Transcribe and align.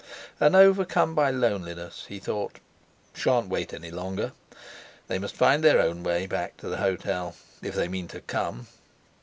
And 0.39 0.55
overcome 0.55 1.13
by 1.13 1.29
loneliness 1.29 2.05
he 2.07 2.17
thought: 2.17 2.57
'Shan't 3.13 3.49
wait 3.49 3.71
any 3.71 3.91
longer! 3.91 4.31
They 5.07 5.19
must 5.19 5.35
find 5.35 5.63
their 5.63 5.79
own 5.79 6.01
way 6.01 6.25
back 6.25 6.57
to 6.57 6.69
the 6.69 6.77
hotel—if 6.77 7.75
they 7.75 7.87
mean 7.87 8.07
to 8.07 8.21
come!' 8.21 8.65